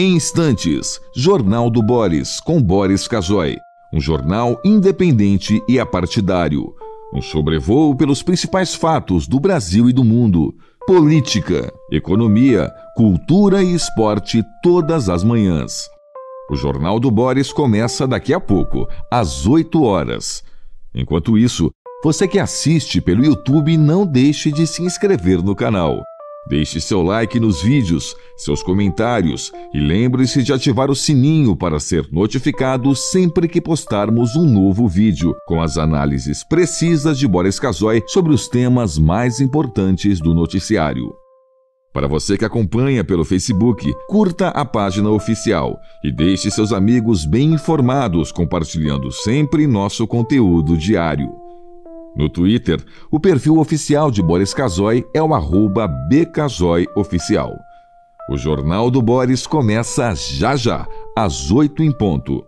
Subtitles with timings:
[0.00, 3.58] Em instantes, Jornal do Boris, com Boris Casoy.
[3.92, 6.74] Um jornal independente e apartidário.
[7.14, 10.54] Um sobrevoo pelos principais fatos do Brasil e do mundo.
[10.86, 15.86] Política, economia, cultura e esporte todas as manhãs.
[16.50, 20.42] O Jornal do Boris começa daqui a pouco, às 8 horas.
[20.94, 21.70] Enquanto isso,
[22.02, 26.02] você que assiste pelo YouTube, não deixe de se inscrever no canal.
[26.48, 32.08] Deixe seu like nos vídeos, seus comentários e lembre-se de ativar o sininho para ser
[32.10, 38.32] notificado sempre que postarmos um novo vídeo com as análises precisas de Boris Casoy sobre
[38.32, 41.12] os temas mais importantes do noticiário.
[41.92, 47.52] Para você que acompanha pelo Facebook, curta a página oficial e deixe seus amigos bem
[47.52, 51.49] informados compartilhando sempre nosso conteúdo diário.
[52.16, 57.56] No Twitter, o perfil oficial de Boris Casoy é o arroba bcasoyoficial.
[58.30, 62.44] O Jornal do Boris começa já já, às 8 em ponto.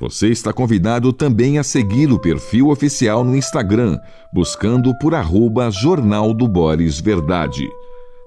[0.00, 3.98] Você está convidado também a seguir o perfil oficial no Instagram,
[4.32, 7.68] buscando por arroba Jornal do Boris Verdade.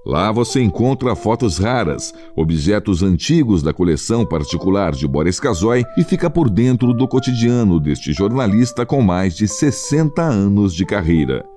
[0.06, 6.30] Lá você encontra fotos raras, objetos antigos da coleção particular de Boris Casoy e fica
[6.30, 11.55] por dentro do cotidiano deste jornalista com mais de 60 anos de carreira.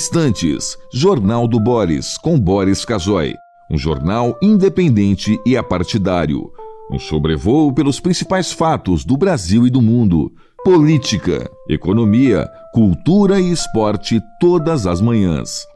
[0.00, 3.34] Instantes, Jornal do Boris, com Boris Casoy.
[3.70, 6.50] Um jornal independente e apartidário.
[6.90, 10.32] Um sobrevoo pelos principais fatos do Brasil e do mundo.
[10.64, 15.66] Política, economia, cultura e esporte todas as manhãs.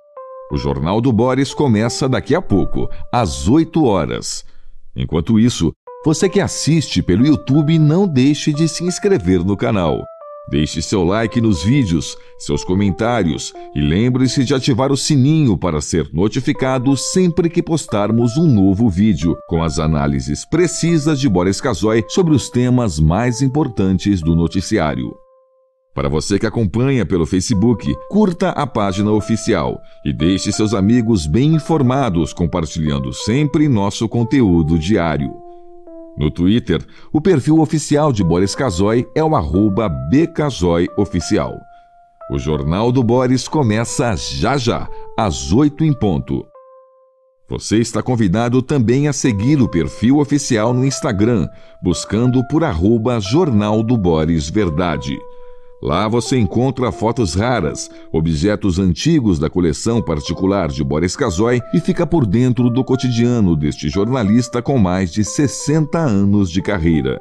[0.50, 4.42] O Jornal do Boris começa daqui a pouco, às 8 horas.
[4.96, 5.70] Enquanto isso,
[6.02, 10.02] você que assiste pelo YouTube, não deixe de se inscrever no canal.
[10.50, 16.08] Deixe seu like nos vídeos, seus comentários e lembre-se de ativar o sininho para ser
[16.12, 22.34] notificado sempre que postarmos um novo vídeo com as análises precisas de Boris Casoy sobre
[22.34, 25.16] os temas mais importantes do noticiário.
[25.94, 31.54] Para você que acompanha pelo Facebook, curta a página oficial e deixe seus amigos bem
[31.54, 35.43] informados compartilhando sempre nosso conteúdo diário.
[36.16, 41.58] No Twitter, o perfil oficial de Boris Casoy é o arroba bcasoyoficial.
[42.30, 44.88] O Jornal do Boris começa já já,
[45.18, 46.46] às 8 em ponto.
[47.48, 51.46] Você está convidado também a seguir o perfil oficial no Instagram,
[51.82, 55.18] buscando por arroba Jornal do Boris Verdade.
[55.84, 62.06] Lá você encontra fotos raras, objetos antigos da coleção particular de Boris Casoy e fica
[62.06, 67.20] por dentro do cotidiano deste jornalista com mais de 60 anos de carreira.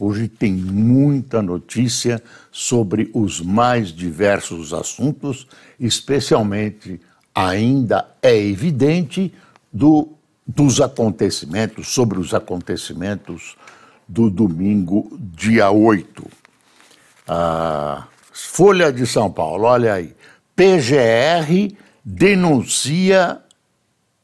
[0.00, 5.46] Hoje tem muita notícia sobre os mais diversos assuntos,
[5.78, 6.98] especialmente
[7.34, 9.30] ainda é evidente
[9.70, 10.08] do,
[10.46, 13.58] dos acontecimentos, sobre os acontecimentos
[14.08, 16.26] do domingo, dia 8.
[17.28, 20.16] A Folha de São Paulo, olha aí.
[20.56, 23.38] PGR denuncia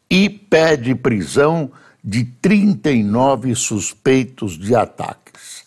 [0.09, 1.71] e pede prisão
[2.03, 5.66] de 39 suspeitos de ataques.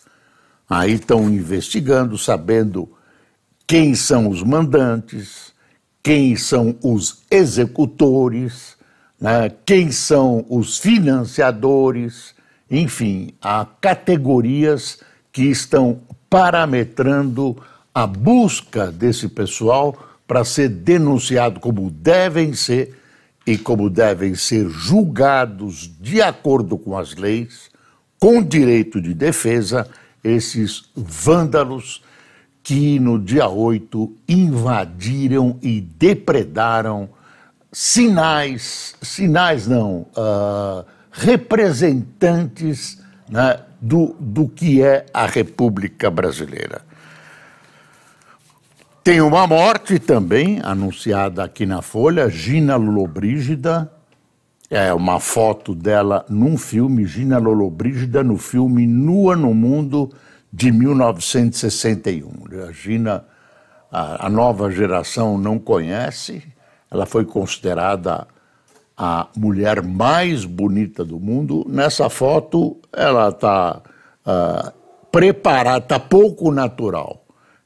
[0.70, 2.88] Aí estão investigando, sabendo
[3.66, 5.52] quem são os mandantes,
[6.00, 8.76] quem são os executores,
[9.20, 12.36] né, quem são os financiadores,
[12.70, 15.00] enfim, há categorias
[15.32, 16.00] que estão
[16.30, 17.56] parametrando
[17.92, 22.96] a busca desse pessoal para ser denunciado como devem ser
[23.44, 27.68] e como devem ser julgados de acordo com as leis,
[28.20, 29.88] com direito de defesa,
[30.22, 32.02] esses vândalos
[32.62, 37.08] que no dia 8 invadiram e depredaram
[37.72, 46.82] sinais, sinais não, uh, representantes né, do, do que é a República Brasileira.
[49.02, 53.90] Tem uma morte também anunciada aqui na Folha, Gina Lollobrigida.
[54.70, 60.10] É uma foto dela num filme, Gina Lollobrigida, no filme Nua no Mundo
[60.52, 62.30] de 1961.
[62.68, 63.24] A Gina,
[63.90, 66.42] a, a nova geração não conhece,
[66.88, 68.28] ela foi considerada
[68.96, 71.66] a mulher mais bonita do mundo.
[71.68, 73.82] Nessa foto, ela está uh,
[74.26, 74.72] ah,
[75.10, 77.20] preparada, está pouco natural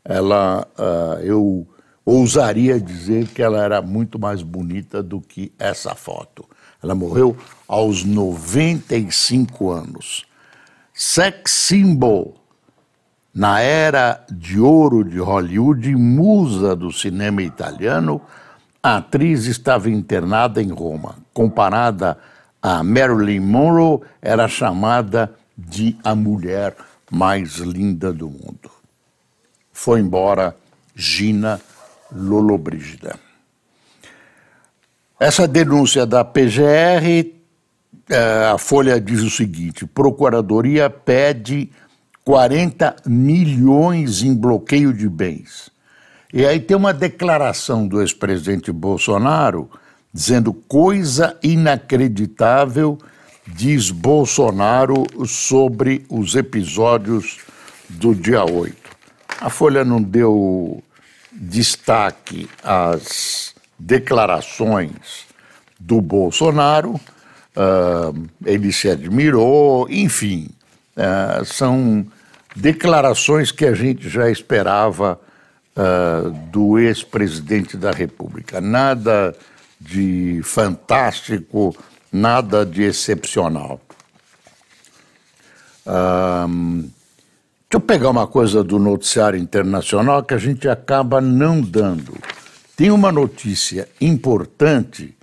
[0.05, 1.67] ela, uh, eu
[2.05, 6.45] ousaria dizer que ela era muito mais bonita do que essa foto.
[6.85, 7.37] Ela morreu
[7.67, 10.25] aos 95 anos.
[10.93, 12.37] Sex symbol
[13.35, 18.21] na era de ouro de Hollywood, musa do cinema italiano,
[18.81, 21.17] a atriz estava internada em Roma.
[21.33, 22.17] Comparada
[22.63, 26.77] a Marilyn Monroe, era chamada de a mulher
[27.11, 28.75] mais linda do mundo
[29.75, 30.56] foi embora
[30.94, 31.61] Gina
[32.11, 33.19] Lollobrigida.
[35.25, 37.33] Essa denúncia da PGR,
[38.11, 41.71] é, a Folha diz o seguinte: Procuradoria pede
[42.23, 45.71] 40 milhões em bloqueio de bens.
[46.31, 49.71] E aí tem uma declaração do ex-presidente Bolsonaro
[50.13, 52.99] dizendo coisa inacreditável,
[53.47, 57.39] diz Bolsonaro sobre os episódios
[57.89, 58.77] do dia 8.
[59.41, 60.85] A Folha não deu
[61.33, 65.27] destaque às declarações
[65.79, 70.49] do Bolsonaro, uh, ele se admirou, enfim,
[70.97, 72.07] uh, são
[72.57, 75.21] declarações que a gente já esperava
[75.77, 78.61] uh, do ex-presidente da República.
[78.61, 79.35] Nada
[79.81, 81.77] de fantástico,
[82.13, 83.81] nada de excepcional.
[85.87, 86.89] Uh,
[87.75, 92.15] Deixa eu pegar uma coisa do noticiário internacional que a gente acaba não dando.
[92.77, 95.17] Tem uma notícia importante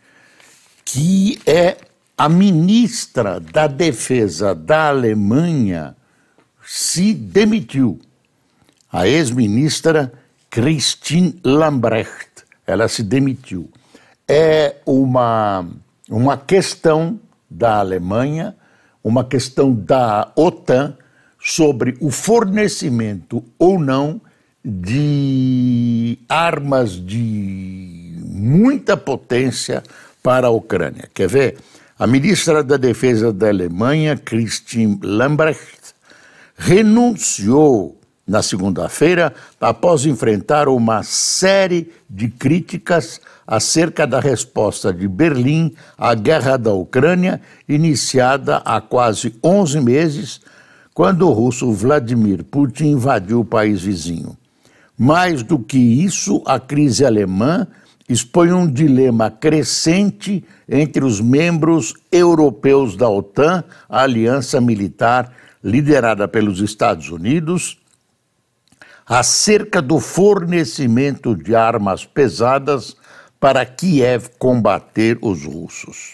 [0.86, 1.78] que é
[2.18, 5.96] a ministra da Defesa da Alemanha
[6.64, 8.00] se demitiu.
[8.92, 10.14] A ex-ministra
[10.50, 13.70] Christine Lambrecht, ela se demitiu.
[14.28, 15.68] É uma,
[16.10, 18.56] uma questão da Alemanha,
[19.04, 20.96] uma questão da OTAN
[21.40, 24.22] sobre o fornecimento ou não
[24.64, 29.84] de armas de muita potência
[30.22, 31.10] para a Ucrânia.
[31.14, 31.58] Quer ver?
[31.98, 35.94] A ministra da Defesa da Alemanha, Christine Lambrecht,
[36.56, 46.14] renunciou na segunda-feira após enfrentar uma série de críticas acerca da resposta de Berlim à
[46.16, 50.42] guerra da Ucrânia, iniciada há quase 11 meses
[50.94, 54.38] quando o russo Vladimir Putin invadiu o país vizinho.
[55.04, 57.66] Mais do que isso, a crise alemã
[58.08, 66.60] expõe um dilema crescente entre os membros europeus da OTAN, a aliança militar liderada pelos
[66.60, 67.80] Estados Unidos,
[69.04, 72.96] acerca do fornecimento de armas pesadas
[73.40, 76.14] para Kiev combater os russos.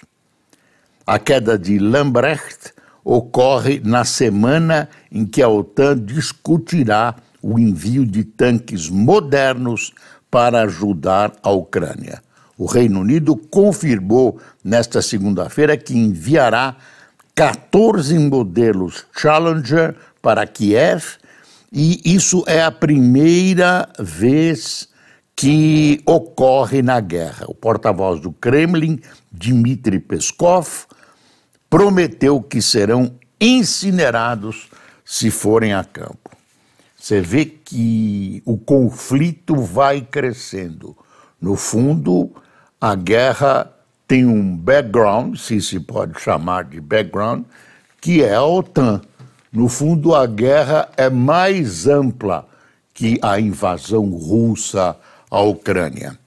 [1.06, 8.24] A queda de Lambrecht ocorre na semana em que a OTAN discutirá o envio de
[8.24, 9.94] tanques modernos
[10.30, 12.22] para ajudar a Ucrânia.
[12.58, 16.76] O Reino Unido confirmou nesta segunda-feira que enviará
[17.36, 21.18] 14 modelos Challenger para Kiev,
[21.72, 24.90] e isso é a primeira vez
[25.36, 27.46] que ocorre na guerra.
[27.48, 29.00] O porta-voz do Kremlin,
[29.32, 30.88] Dmitry Peskov,
[31.70, 34.68] prometeu que serão incinerados
[35.06, 36.27] se forem a campo.
[37.00, 40.98] Você vê que o conflito vai crescendo
[41.40, 42.32] No fundo,
[42.82, 43.72] a guerra
[44.08, 47.44] tem um background, se se pode chamar de background,
[48.02, 49.02] que é a OTAN.
[49.52, 52.48] No fundo, a guerra é mais ampla
[52.94, 54.98] que a invasão russa
[55.30, 56.18] à Ucrânia.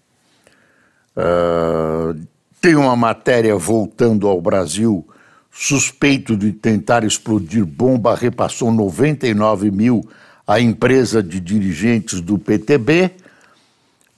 [1.16, 2.20] Uh,
[2.60, 5.06] tem uma matéria voltando ao Brasil,
[5.50, 10.08] suspeito de tentar explodir bomba, repassou 99 mil
[10.50, 13.12] à empresa de dirigentes do PTB.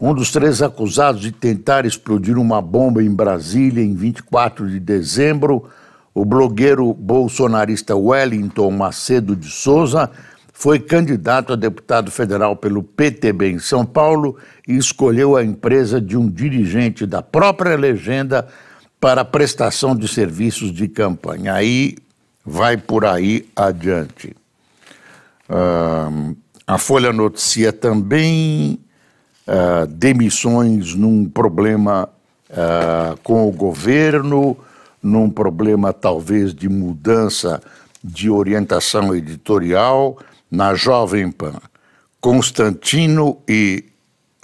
[0.01, 5.69] Um dos três acusados de tentar explodir uma bomba em Brasília em 24 de dezembro,
[6.15, 10.11] o blogueiro bolsonarista Wellington Macedo de Souza,
[10.55, 16.17] foi candidato a deputado federal pelo PTB em São Paulo e escolheu a empresa de
[16.17, 18.49] um dirigente da própria legenda
[18.99, 21.53] para prestação de serviços de campanha.
[21.53, 21.95] Aí
[22.43, 24.35] vai por aí adiante.
[25.53, 26.35] Uh,
[26.67, 28.81] a Folha noticia também
[29.47, 32.09] uh, demissões num problema
[32.49, 34.57] uh, com o governo,
[35.03, 37.61] num problema talvez de mudança
[38.03, 40.17] de orientação editorial
[40.51, 41.61] na Jovem Pan.
[42.19, 43.85] Constantino e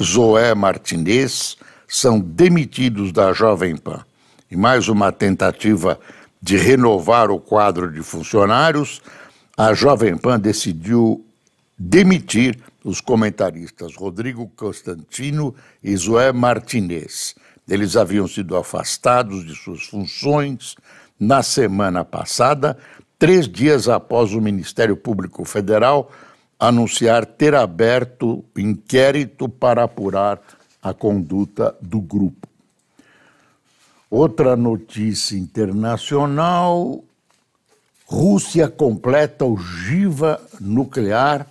[0.02, 4.04] Zoé Martinez são demitidos da Jovem Pan.
[4.50, 5.98] E mais uma tentativa
[6.40, 9.00] de renovar o quadro de funcionários,
[9.58, 11.26] a Jovem Pan decidiu
[11.76, 17.34] demitir os comentaristas Rodrigo Constantino e Zoé Martinez.
[17.68, 20.76] Eles haviam sido afastados de suas funções
[21.18, 22.78] na semana passada
[23.18, 26.08] três dias após o Ministério Público Federal
[26.56, 30.40] anunciar ter aberto inquérito para apurar
[30.80, 32.46] a conduta do grupo.
[34.08, 37.02] Outra notícia internacional:
[38.10, 41.46] Rússia completa ogiva nuclear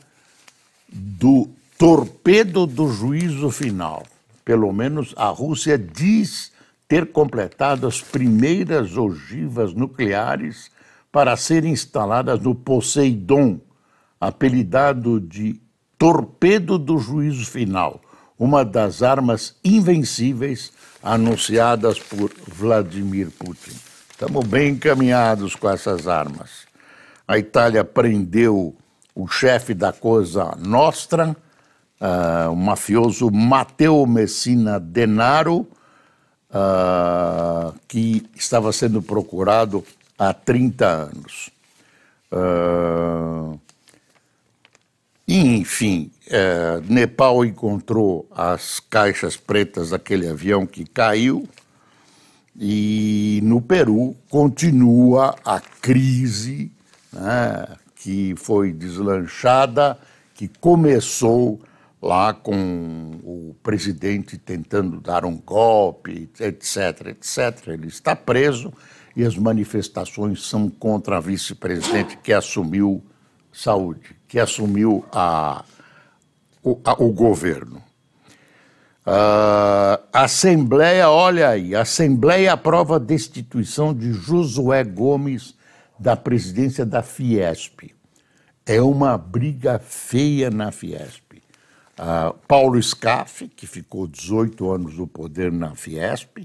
[0.91, 1.47] do
[1.77, 4.03] torpedo do juízo final.
[4.43, 6.51] Pelo menos a Rússia diz
[6.87, 10.71] ter completado as primeiras ogivas nucleares
[11.11, 13.61] para serem instaladas no Poseidon,
[14.19, 15.61] apelidado de
[15.95, 18.01] torpedo do juízo final,
[18.37, 20.73] uma das armas invencíveis
[21.03, 23.86] anunciadas por Vladimir Putin.
[24.19, 26.65] Estamos bem encaminhados com essas armas.
[27.27, 28.75] A Itália prendeu
[29.13, 31.37] o chefe da Cosa Nostra,
[32.01, 35.67] uh, o mafioso Matteo Messina Denaro,
[36.49, 39.85] uh, que estava sendo procurado
[40.17, 41.51] há 30 anos.
[42.31, 43.59] Uh,
[45.27, 51.47] enfim, uh, Nepal encontrou as caixas pretas daquele avião que caiu
[52.57, 56.71] e no Peru continua a crise
[57.13, 59.97] né, que foi deslanchada,
[60.33, 61.61] que começou
[62.01, 67.67] lá com o presidente tentando dar um golpe, etc, etc.
[67.67, 68.73] Ele está preso
[69.15, 73.03] e as manifestações são contra a vice-presidente que assumiu
[73.51, 75.63] saúde, que assumiu a,
[76.63, 77.86] o, a, o governo.
[79.07, 85.55] Uh, Assembleia, olha aí, Assembleia aprova a destituição de Josué Gomes
[85.97, 87.95] da presidência da Fiesp.
[88.65, 91.35] É uma briga feia na Fiesp.
[91.97, 96.39] Uh, Paulo Scaff, que ficou 18 anos no poder na Fiesp,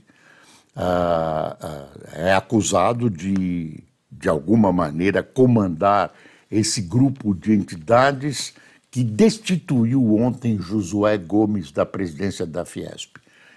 [0.74, 6.10] ah, é acusado de, de alguma maneira, comandar
[6.50, 8.54] esse grupo de entidades
[8.92, 13.16] que destituiu ontem Josué Gomes da presidência da Fiesp.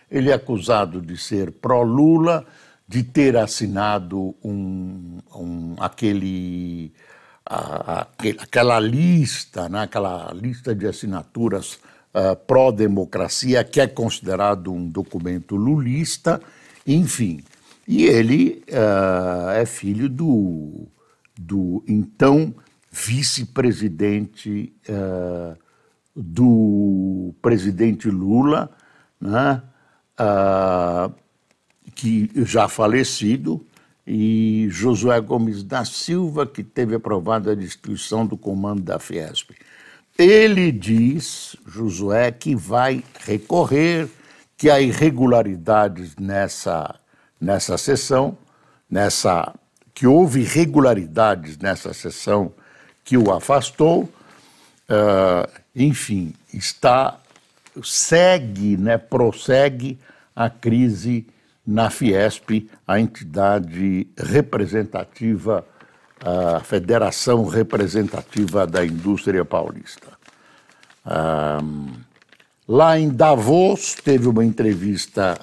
[0.10, 2.46] Ele é acusado de ser pró-Lula,
[2.88, 6.94] de ter assinado um, um, aquele,
[7.46, 8.08] a, a,
[8.39, 11.80] aquela lista, né, aquela lista de assinaturas
[12.13, 16.42] uh, pró-democracia, que é considerado um documento lulista,
[16.88, 17.44] enfim,
[17.86, 20.88] e ele uh, é filho do,
[21.38, 22.54] do então
[22.96, 25.58] vice-presidente uh,
[26.16, 28.72] do presidente Lula,
[29.20, 29.62] né,
[30.18, 31.14] uh,
[31.94, 33.68] que já falecido,
[34.08, 39.52] e Josué Gomes da Silva, que teve aprovada a destituição do comando da Fiesp.
[40.18, 44.08] Ele diz, Josué, que vai recorrer
[44.56, 46.96] que há irregularidades nessa,
[47.42, 48.38] nessa sessão,
[48.90, 49.54] nessa,
[49.94, 52.54] que houve irregularidades nessa sessão
[53.05, 57.17] que o afastou, uh, enfim, está
[57.81, 59.97] segue, né, prossegue
[60.35, 61.25] a crise
[61.65, 65.65] na Fiesp, a entidade representativa,
[66.19, 70.09] a Federação Representativa da Indústria Paulista.
[71.05, 72.05] Uh,
[72.67, 75.39] Lá em Davos, teve uma entrevista,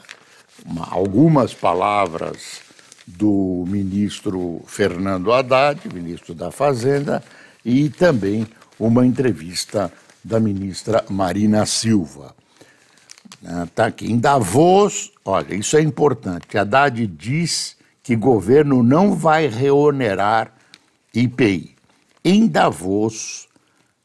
[0.67, 2.61] uma, algumas palavras
[3.07, 7.23] do ministro Fernando Haddad, ministro da Fazenda,
[7.65, 8.47] e também
[8.79, 9.93] uma entrevista
[10.23, 12.35] da ministra Marina Silva.
[13.65, 14.11] Está aqui.
[14.11, 16.57] Em Davos, olha, isso é importante.
[16.57, 20.53] Haddad diz que governo não vai reonerar
[21.15, 21.75] IPI.
[22.25, 23.49] Em Davos,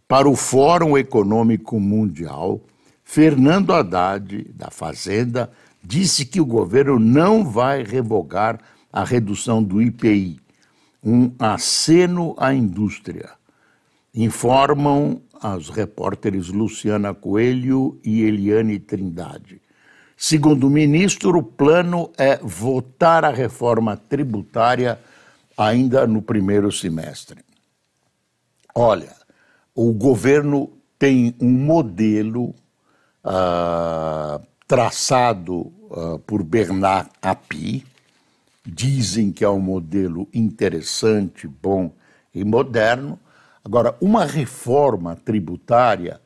[0.07, 2.59] para o Fórum Econômico Mundial,
[3.03, 5.51] Fernando Haddad, da Fazenda,
[5.83, 8.59] disse que o governo não vai revogar
[8.91, 10.39] a redução do IPI,
[11.03, 13.36] um aceno à indústria.
[14.13, 19.61] Informam as repórteres Luciana Coelho e Eliane Trindade.
[20.15, 24.99] Segundo o ministro, o plano é votar a reforma tributária
[25.55, 27.43] ainda no primeiro semestre.
[28.73, 29.15] Olha,
[29.75, 32.55] o governo tem um modelo
[33.23, 37.85] uh, traçado uh, por Bernard Api,
[38.65, 41.91] dizem que é um modelo interessante, bom
[42.33, 43.19] e moderno.
[43.67, 46.21] Agora, uma reforma tributária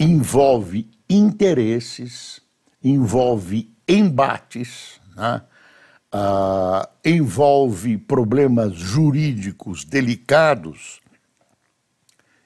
[0.00, 2.40] envolve interesses,
[2.82, 5.42] envolve embates, né?
[6.14, 11.02] uh, envolve problemas jurídicos delicados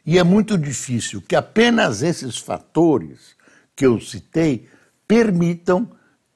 [0.04, 3.36] e é muito difícil que apenas esses fatores
[3.76, 4.68] que eu citei
[5.06, 5.88] permitam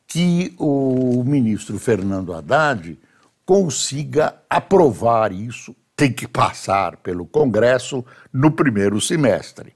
[0.07, 2.97] que o ministro Fernando Haddad
[3.45, 9.75] consiga aprovar isso, tem que passar pelo Congresso no primeiro semestre.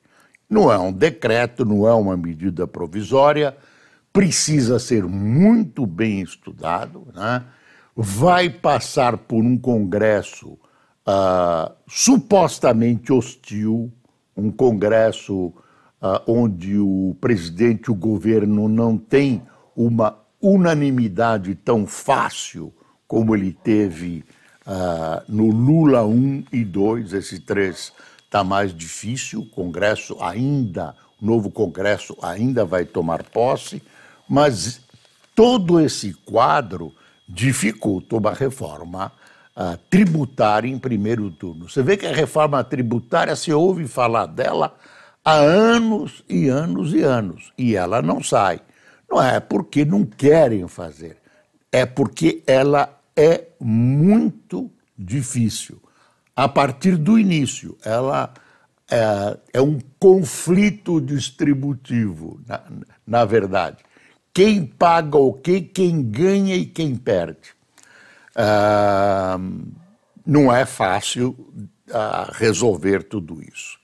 [0.48, 3.54] Não é um decreto, não é uma medida provisória,
[4.10, 7.44] precisa ser muito bem estudado, né?
[7.94, 10.52] vai passar por um Congresso
[11.06, 13.92] uh, supostamente hostil,
[14.34, 15.52] um Congresso uh,
[16.26, 19.42] onde o presidente o governo não têm
[19.76, 22.72] uma unanimidade tão fácil
[23.06, 24.24] como ele teve
[24.66, 27.92] uh, no Lula 1 e 2, esse 3
[28.24, 33.83] está mais difícil, o Congresso ainda, o novo Congresso ainda vai tomar posse,
[34.29, 34.81] mas
[35.35, 36.92] todo esse quadro
[37.29, 39.12] dificulta uma reforma
[39.57, 41.68] uh, tributária em primeiro turno.
[41.68, 44.77] Você vê que a reforma tributária se ouve falar dela
[45.24, 48.61] há anos e anos e anos, e ela não sai.
[49.09, 51.18] Não é porque não querem fazer,
[51.70, 55.81] é porque ela é muito difícil.
[56.37, 58.33] A partir do início, ela
[58.90, 62.62] é, é um conflito distributivo, na,
[63.07, 63.79] na verdade.
[64.33, 67.55] Quem paga o quê, quem ganha e quem perde.
[68.37, 69.72] Uh,
[70.27, 71.37] não é fácil
[71.88, 73.79] uh, resolver tudo isso.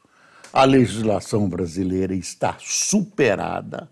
[0.53, 3.88] A legislação brasileira está superada,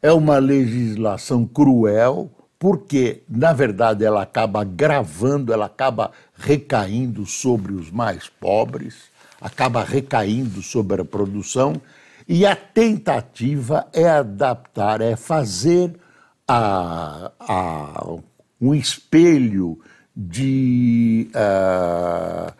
[0.00, 7.90] é uma legislação cruel, porque, na verdade, ela acaba gravando, ela acaba recaindo sobre os
[7.90, 9.04] mais pobres,
[9.40, 11.80] acaba recaindo sobre a produção,
[12.28, 15.98] e a tentativa é adaptar, é fazer
[16.46, 18.14] a, a,
[18.60, 19.80] um espelho
[20.14, 22.52] de uh,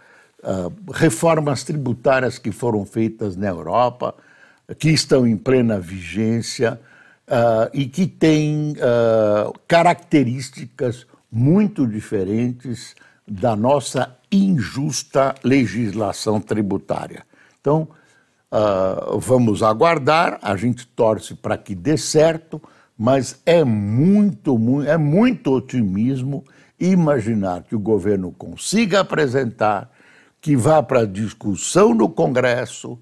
[0.49, 4.15] uh, reformas tributárias que foram feitas na Europa,
[4.79, 6.81] que estão em plena vigência
[7.31, 8.75] uh, e que têm
[9.69, 17.25] características muito diferentes da nossa injusta legislação tributária.
[17.61, 17.89] Então,
[19.19, 22.61] vamos aguardar, a gente torce para que dê certo,
[22.99, 26.45] mas é muito, muito, é muito otimismo
[26.79, 29.91] imaginar que o governo consiga apresentar,
[30.41, 32.99] que vá para discussão no Congresso,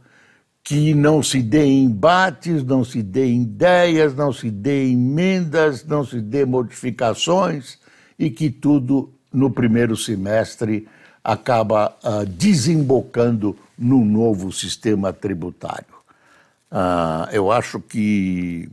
[0.63, 6.21] que não se dê embates, não se dê ideias, não se dê emendas, não se
[6.21, 7.79] dê modificações
[8.19, 10.87] e que tudo no primeiro semestre
[11.25, 15.99] acaba uh, desembocando no novo sistema tributário.
[16.71, 18.69] Uh, eu acho que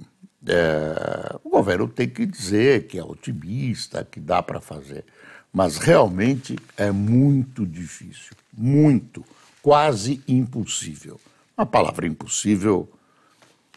[0.47, 5.03] é, o governo tem que dizer que é otimista, que dá para fazer.
[5.51, 9.23] Mas realmente é muito difícil, muito,
[9.61, 11.19] quase impossível.
[11.57, 12.89] A palavra impossível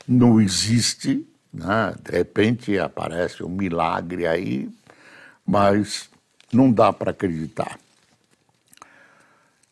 [0.07, 1.95] não existe, né?
[2.03, 4.69] de repente aparece um milagre aí,
[5.47, 6.11] mas
[6.53, 7.79] não dá para acreditar.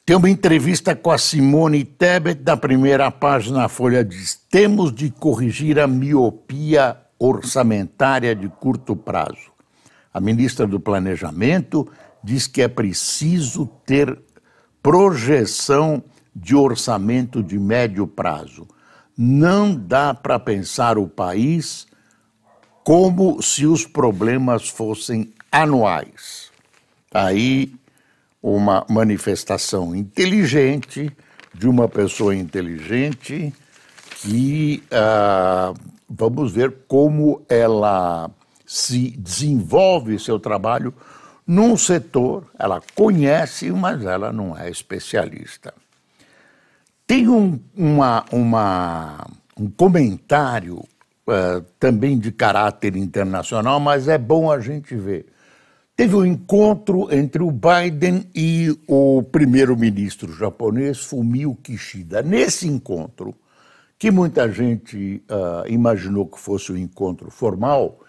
[0.05, 5.11] Tem uma entrevista com a Simone Tebet, na primeira página da Folha diz: temos de
[5.11, 9.51] corrigir a miopia orçamentária de curto prazo.
[10.15, 11.91] A ministra do Planejamento
[12.23, 14.17] diz que é preciso ter
[14.81, 16.03] projeção
[16.39, 18.69] de orçamento de médio prazo.
[19.19, 21.87] não dá para pensar o país
[22.85, 26.51] como se os problemas fossem anuais.
[27.11, 27.75] Aí,
[28.43, 31.11] uma manifestação inteligente
[31.55, 33.55] de uma pessoa inteligente
[34.21, 35.75] que uh,
[36.07, 38.31] vamos ver como ela
[38.67, 40.93] se desenvolve seu trabalho
[41.47, 45.73] num setor, ela conhece, mas ela não é especialista.
[47.07, 54.59] Tem um, uma, uma, um comentário uh, também de caráter internacional, mas é bom a
[54.59, 55.27] gente ver.
[55.95, 62.23] Teve um encontro entre o Biden e o primeiro-ministro japonês Fumio Kishida.
[62.23, 63.35] Nesse encontro,
[63.99, 68.01] que muita gente uh, imaginou que fosse um encontro formal,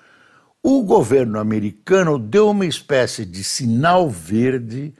[0.61, 4.93] o governo americano deu uma espécie de sinal verde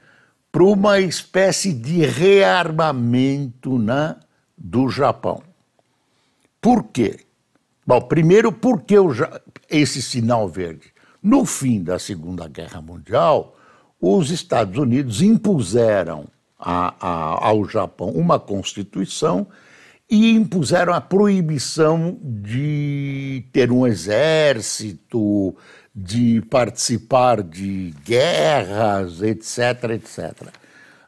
[0.50, 4.16] para uma espécie de rearmamento né,
[4.56, 5.42] do Japão.
[6.60, 7.20] Por quê?
[7.86, 8.94] Bom, primeiro, porque
[9.70, 10.92] esse sinal verde?
[11.22, 13.56] No fim da Segunda Guerra Mundial,
[14.00, 16.26] os Estados Unidos impuseram
[16.58, 19.46] a, a, ao Japão uma constituição
[20.10, 25.54] e impuseram a proibição de ter um exército,
[26.00, 30.48] de participar de guerras, etc, etc.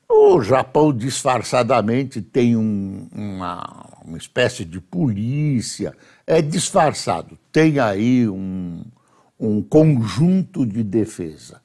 [0.08, 8.82] O Japão disfarçadamente tem um, uma, uma espécie de polícia, é disfarçado, tem aí um,
[9.38, 11.62] um conjunto de defesa.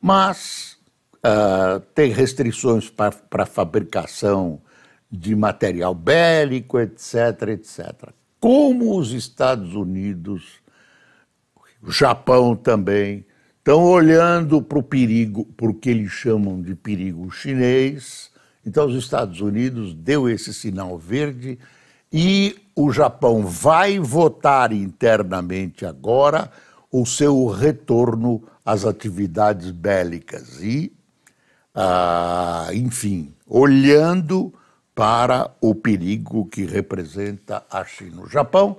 [0.00, 0.78] Mas
[1.18, 4.62] uh, tem restrições para a fabricação
[5.10, 8.08] de material bélico, etc., etc.
[8.40, 10.61] Como os Estados Unidos,
[11.90, 13.24] Japão também,
[13.58, 18.30] estão olhando para o perigo, para o que eles chamam de perigo chinês.
[18.64, 21.58] Então, os Estados Unidos deu esse sinal verde
[22.12, 26.50] e o Japão vai votar internamente agora
[26.90, 30.92] o seu retorno às atividades bélicas e,
[31.74, 34.52] ah, enfim, olhando
[34.94, 38.22] para o perigo que representa a China.
[38.22, 38.76] O Japão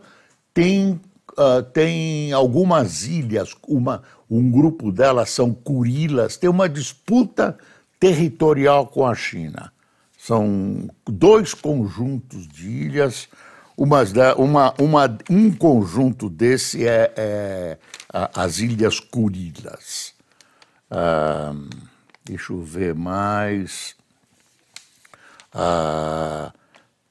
[0.54, 7.58] tem, uh, tem algumas ilhas, uma, um grupo delas são Kurilas, tem uma disputa
[8.00, 9.72] territorial com a China.
[10.18, 13.28] São dois conjuntos de ilhas,
[13.76, 14.04] uma,
[14.38, 17.78] uma, uma um conjunto desse é, é
[18.14, 20.14] as Ilhas Kurilas.
[20.90, 21.54] Ah,
[22.24, 23.96] deixa eu ver mais.
[25.52, 26.54] A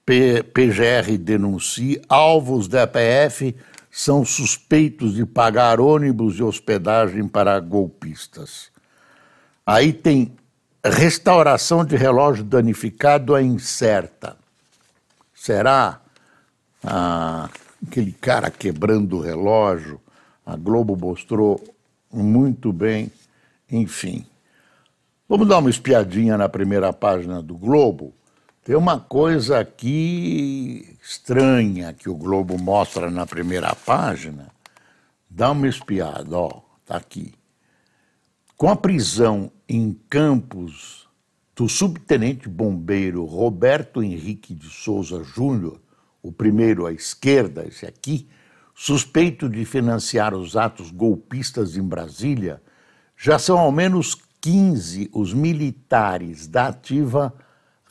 [0.04, 3.54] PGR denuncia, alvos da PF
[3.94, 8.70] são suspeitos de pagar ônibus e hospedagem para golpistas.
[9.66, 10.32] Aí tem
[10.82, 14.34] restauração de relógio danificado é incerta.
[15.34, 16.00] Será
[16.82, 17.50] ah,
[17.86, 20.00] aquele cara quebrando o relógio?
[20.44, 21.62] A Globo mostrou
[22.10, 23.12] muito bem,
[23.70, 24.24] enfim.
[25.28, 28.14] Vamos dar uma espiadinha na primeira página do Globo
[28.64, 34.48] tem uma coisa aqui estranha que o Globo mostra na primeira página.
[35.28, 37.34] Dá uma espiada, ó, tá aqui.
[38.56, 41.08] Com a prisão em Campos
[41.56, 45.80] do subtenente bombeiro Roberto Henrique de Souza Júnior,
[46.22, 48.28] o primeiro à esquerda, esse aqui,
[48.74, 52.62] suspeito de financiar os atos golpistas em Brasília,
[53.16, 57.34] já são ao menos 15 os militares da ativa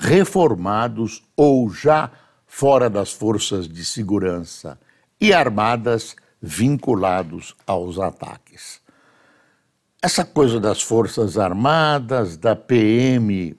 [0.01, 2.09] reformados ou já
[2.47, 4.79] fora das forças de segurança
[5.19, 8.81] e armadas vinculados aos ataques.
[10.01, 13.55] Essa coisa das Forças Armadas, da PM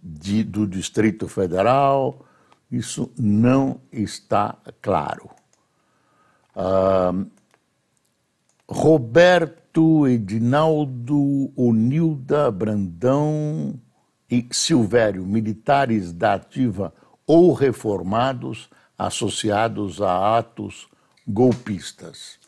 [0.00, 2.24] de, do Distrito Federal,
[2.70, 5.28] isso não está claro.
[8.68, 13.74] Roberto Edinaldo Onilda Brandão
[14.32, 16.90] e Silvério, militares da ativa
[17.26, 20.88] ou reformados associados a atos
[21.28, 22.38] golpistas.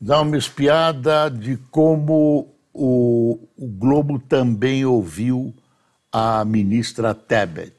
[0.00, 5.52] Dá uma espiada de como o, o Globo também ouviu
[6.12, 7.74] a ministra Tebet.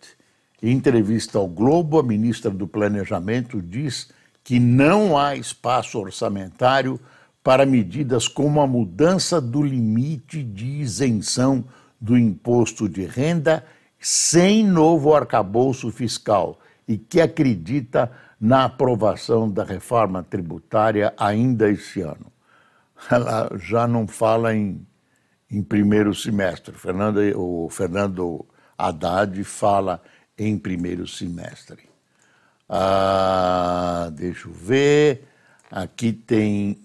[0.62, 4.10] Em entrevista ao Globo, a ministra do Planejamento diz
[4.44, 7.00] que não há espaço orçamentário
[7.42, 11.64] para medidas como a mudança do limite de isenção
[12.00, 13.66] do imposto de renda
[14.00, 22.32] sem novo arcabouço fiscal e que acredita na aprovação da reforma tributária ainda este ano.
[23.10, 24.86] Ela já não fala em,
[25.50, 26.76] em primeiro semestre.
[26.76, 28.46] Fernando, o Fernando
[28.78, 30.02] Haddad fala
[30.38, 31.90] em primeiro semestre.
[32.70, 35.28] Ah, deixa eu ver.
[35.72, 36.78] Aqui tem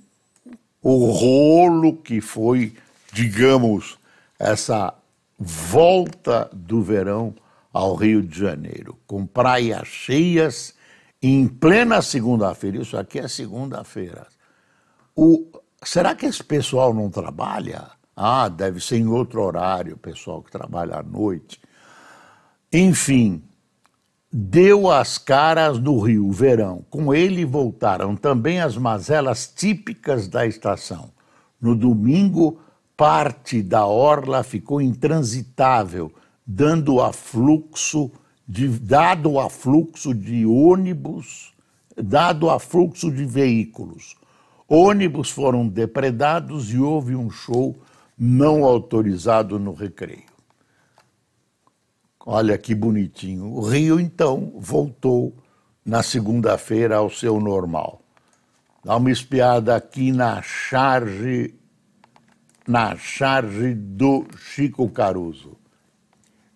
[0.83, 2.75] o rolo que foi,
[3.12, 3.99] digamos,
[4.38, 4.94] essa
[5.40, 7.35] volta do verão
[7.72, 10.74] ao Rio de Janeiro, com praias cheias
[11.22, 12.83] em plena segunda-feira.
[12.83, 14.26] Isso aqui é segunda-feira.
[15.83, 17.90] será que esse pessoal não trabalha?
[18.14, 21.59] Ah, deve ser em outro horário, o pessoal que trabalha à noite.
[22.70, 23.42] Enfim,
[24.31, 26.85] deu as caras do Rio, verão.
[26.90, 31.11] Com ele voltaram também as mazelas típicas da estação.
[31.59, 32.61] No domingo,
[33.01, 36.13] parte da orla ficou intransitável,
[36.47, 38.11] dando afluxo
[38.47, 41.55] de, dado o afluxo de ônibus,
[41.97, 44.17] dado o afluxo de veículos.
[44.69, 47.75] Ônibus foram depredados e houve um show
[48.19, 50.29] não autorizado no recreio.
[52.27, 53.47] Olha que bonitinho.
[53.47, 55.35] O Rio, então, voltou
[55.83, 58.03] na segunda-feira ao seu normal.
[58.85, 61.59] Dá uma espiada aqui na charge,
[62.71, 65.57] na charge do Chico Caruso.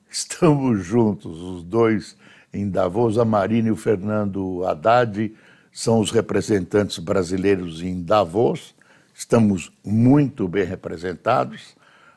[0.09, 2.16] Estamos juntos, os dois
[2.53, 3.18] em Davos.
[3.18, 5.35] A Marina e o Fernando Haddad
[5.72, 8.77] são os representantes brasileiros em Davos.
[9.12, 11.74] Estamos muito bem representados.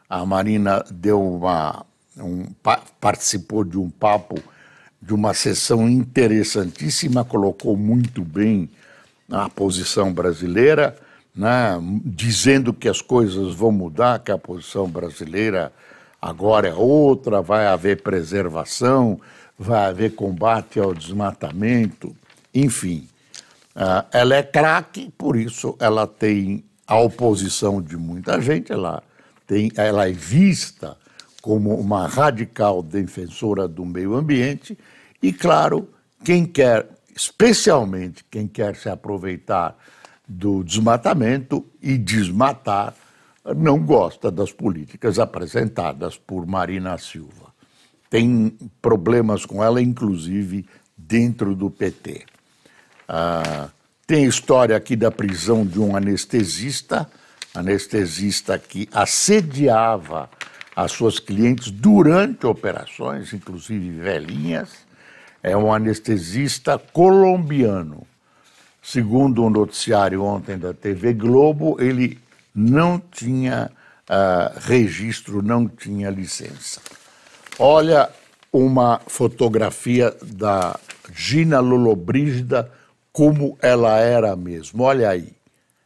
[0.08, 1.84] A Marina deu uma
[2.20, 2.46] um,
[3.02, 4.40] participou de um papo,
[5.02, 8.70] de uma sessão interessantíssima, colocou muito bem
[9.28, 10.96] a posição brasileira,
[11.38, 15.72] né, dizendo que as coisas vão mudar, que a posição brasileira
[16.20, 19.22] agora é outra, vai haver preservação,
[19.58, 22.16] vai haver combate ao desmatamento,
[22.54, 23.08] enfim.
[23.76, 29.04] Uh, ela é craque, por isso ela tem a oposição de muita gente, ela,
[29.46, 30.98] tem, ela é vista
[31.42, 34.76] como uma radical defensora do meio ambiente
[35.22, 35.88] e, claro,
[36.24, 39.78] quem quer, especialmente quem quer se aproveitar
[40.28, 42.94] do desmatamento e desmatar,
[43.56, 47.54] não gosta das políticas apresentadas por Marina Silva.
[48.10, 50.66] Tem problemas com ela, inclusive
[50.98, 52.26] dentro do PT.
[53.08, 53.70] Ah,
[54.06, 57.10] tem história aqui da prisão de um anestesista,
[57.54, 60.30] anestesista que assediava
[60.76, 64.86] as suas clientes durante operações, inclusive velhinhas.
[65.42, 68.06] É um anestesista colombiano.
[68.88, 72.18] Segundo um noticiário ontem da TV Globo, ele
[72.56, 73.70] não tinha
[74.10, 76.80] uh, registro, não tinha licença.
[77.60, 78.10] Olha
[78.50, 80.80] uma fotografia da
[81.14, 82.72] Gina Lollobrigida
[83.12, 84.84] como ela era mesmo.
[84.84, 85.34] Olha aí.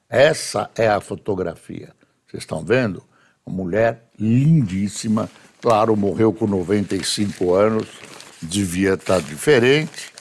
[0.07, 1.89] Essa é a fotografia.
[2.27, 3.01] Vocês estão vendo?
[3.43, 5.27] Uma mulher lindíssima.
[5.59, 7.87] Claro, morreu com 95 anos,
[8.43, 10.11] devia estar diferente.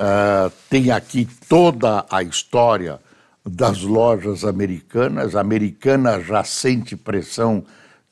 [0.00, 2.98] Uh, tem aqui toda a história
[3.44, 5.36] das lojas americanas.
[5.36, 7.62] A americana já sente pressão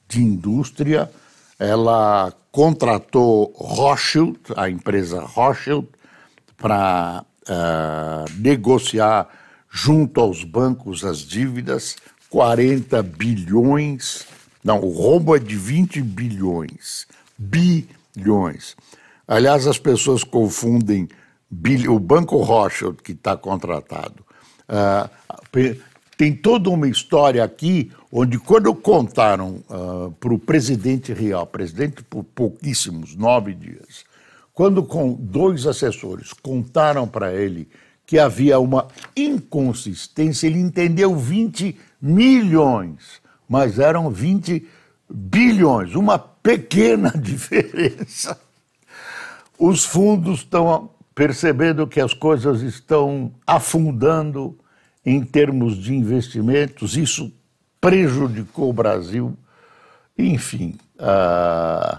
[0.07, 1.11] de indústria.
[1.59, 5.88] Ela contratou Rothschild, a empresa Rothschild,
[6.59, 9.29] para uh, negociar
[9.70, 11.96] junto aos bancos as dívidas,
[12.29, 14.27] 40 bilhões
[14.68, 17.07] não, o rombo é de 20 bilhões.
[17.38, 18.77] Bilhões.
[19.27, 21.09] Aliás, as pessoas confundem
[21.89, 24.25] o Banco Rothschild, que está contratado.
[24.69, 25.79] Uh,
[26.17, 32.25] tem toda uma história aqui onde, quando contaram uh, para o presidente real, presidente por
[32.25, 34.05] pouquíssimos, nove dias,
[34.53, 37.69] quando com dois assessores contaram para ele
[38.05, 44.69] que havia uma inconsistência, ele entendeu 20 milhões mas eram 20
[45.09, 48.39] bilhões, uma pequena diferença.
[49.59, 54.57] Os fundos estão percebendo que as coisas estão afundando
[55.05, 57.33] em termos de investimentos, isso
[57.81, 59.37] prejudicou o Brasil.
[60.17, 61.99] Enfim, uh,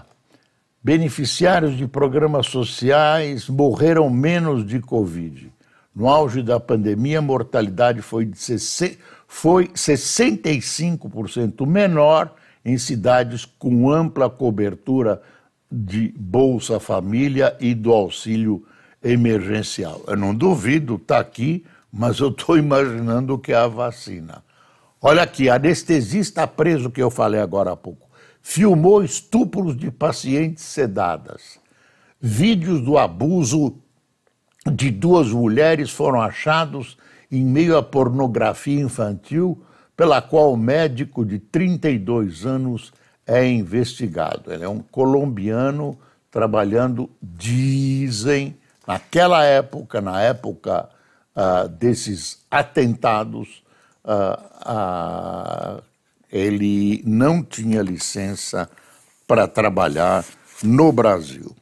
[0.82, 5.52] beneficiários de programas sociais morreram menos de Covid.
[5.94, 8.96] No auge da pandemia, a mortalidade foi de 60
[9.28, 15.20] foi 65% menor em cidades com ampla cobertura
[15.70, 18.64] de Bolsa Família e do auxílio
[19.02, 20.02] emergencial.
[20.06, 24.42] Eu não duvido, está aqui, mas eu estou imaginando que é a vacina.
[25.00, 28.08] Olha aqui, anestesista preso que eu falei agora há pouco,
[28.42, 31.58] filmou estupros de pacientes sedadas.
[32.20, 33.76] Vídeos do abuso
[34.70, 36.98] de duas mulheres foram achados
[37.32, 39.62] em meio à pornografia infantil,
[39.96, 42.92] pela qual o médico de 32 anos
[43.26, 44.52] é investigado.
[44.52, 45.98] Ele é um colombiano
[46.30, 48.56] trabalhando, dizem,
[48.90, 50.88] Naquela época, na época
[51.36, 53.62] uh, desses atentados,
[54.04, 55.82] uh, uh,
[56.28, 58.68] ele não tinha licença
[59.28, 60.24] para trabalhar
[60.64, 61.54] no Brasil.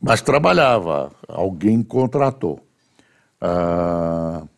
[0.00, 2.64] Mas trabalhava, alguém contratou.
[3.42, 4.48] Uh,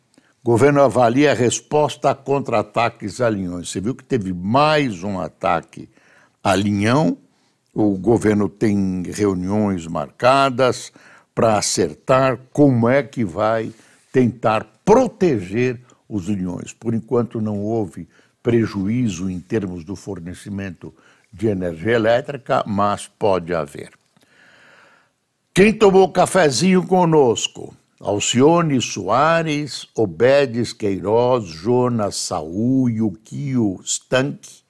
[0.43, 3.71] governo avalia a resposta a contra-ataques a Linhões.
[3.71, 5.89] Você viu que teve mais um ataque
[6.43, 7.17] a Linhão.
[7.73, 10.91] O governo tem reuniões marcadas
[11.37, 13.71] para acertar como é que vai
[14.11, 16.73] tentar proteger os Linhões.
[16.73, 18.09] Por enquanto não houve
[18.41, 20.91] prejuízo em termos do fornecimento
[21.31, 23.91] de energia elétrica, mas pode haver.
[25.53, 27.77] Quem tomou cafezinho conosco?
[27.99, 34.63] Alcione Soares, Obedes Queiroz, Jonas Saúl, Yukio Stank.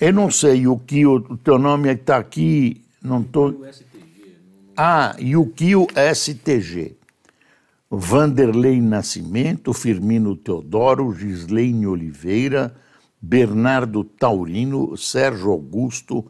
[0.00, 3.52] Eu não sei, Yukio, o teu nome está aqui, não estou...
[3.52, 3.66] Tô...
[4.74, 6.96] Ah, Yukio STG.
[7.90, 12.74] Vanderlei Nascimento, Firmino Teodoro, Gislaine Oliveira,
[13.20, 16.24] Bernardo Taurino, Sérgio Augusto,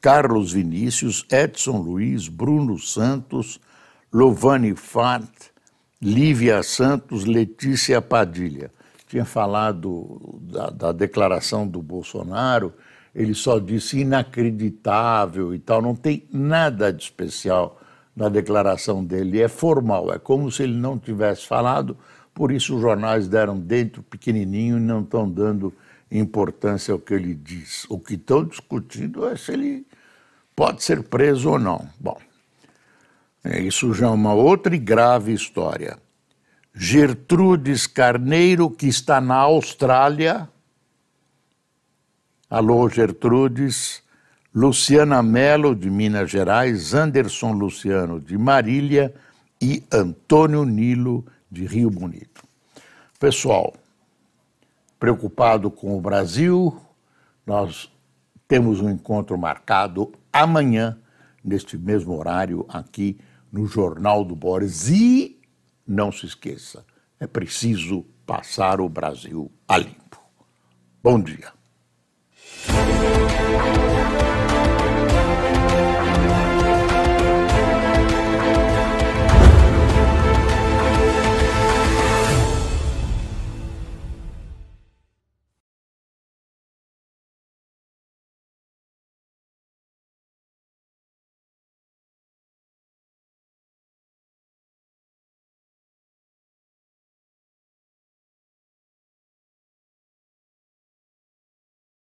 [0.00, 3.60] Carlos Vinícius, Edson Luiz, Bruno Santos,
[4.12, 5.30] Lovane Fart,
[6.00, 8.72] Lívia Santos, Letícia Padilha.
[9.06, 12.72] Tinha falado da, da, declaração do Bolsonaro,
[13.14, 17.80] ele só disse inacreditável e tal, não tem nada de especial
[18.14, 21.96] na declaração dele, é formal, é como se ele não tivesse falado,
[22.34, 25.72] por isso os jornais deram dentro pequenininho e não estão dando
[26.10, 27.86] importância ao que ele diz.
[27.88, 29.86] O que estão discutindo é se ele
[30.54, 31.88] pode ser preso ou não.
[31.98, 32.18] Bom,
[33.44, 35.98] é, isso já é uma outra e grave história.
[36.74, 40.48] Gertrudes Carneiro, que está na Austrália.
[42.52, 44.02] Alô, Gertrudes.
[44.54, 46.92] Luciana Melo, de Minas Gerais.
[46.92, 49.14] Anderson Luciano, de Marília.
[49.58, 52.44] E Antônio Nilo, de Rio Bonito.
[53.18, 53.72] Pessoal,
[55.00, 56.78] preocupado com o Brasil,
[57.46, 57.90] nós
[58.46, 60.98] temos um encontro marcado amanhã,
[61.42, 63.18] neste mesmo horário, aqui
[63.50, 64.90] no Jornal do Boris.
[64.90, 65.40] E
[65.86, 66.84] não se esqueça,
[67.18, 70.20] é preciso passar o Brasil a limpo.
[71.02, 71.61] Bom dia.
[72.64, 74.21] Thank you.